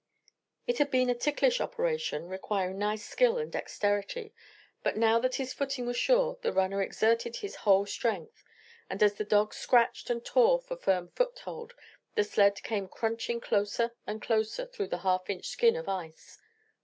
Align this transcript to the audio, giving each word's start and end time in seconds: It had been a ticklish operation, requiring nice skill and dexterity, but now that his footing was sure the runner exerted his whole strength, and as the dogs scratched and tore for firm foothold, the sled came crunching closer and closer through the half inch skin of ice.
It 0.65 0.79
had 0.79 0.89
been 0.89 1.11
a 1.11 1.13
ticklish 1.13 1.61
operation, 1.61 2.27
requiring 2.27 2.79
nice 2.79 3.05
skill 3.05 3.37
and 3.37 3.51
dexterity, 3.51 4.33
but 4.81 4.97
now 4.97 5.19
that 5.19 5.35
his 5.35 5.53
footing 5.53 5.85
was 5.85 5.95
sure 5.95 6.39
the 6.41 6.51
runner 6.51 6.81
exerted 6.81 7.35
his 7.35 7.57
whole 7.57 7.85
strength, 7.85 8.43
and 8.89 9.03
as 9.03 9.13
the 9.13 9.23
dogs 9.23 9.57
scratched 9.57 10.09
and 10.09 10.25
tore 10.25 10.59
for 10.59 10.75
firm 10.75 11.09
foothold, 11.09 11.75
the 12.15 12.23
sled 12.23 12.63
came 12.63 12.87
crunching 12.87 13.39
closer 13.39 13.91
and 14.07 14.23
closer 14.23 14.65
through 14.65 14.87
the 14.87 14.97
half 15.05 15.29
inch 15.29 15.45
skin 15.49 15.75
of 15.75 15.87
ice. 15.87 16.39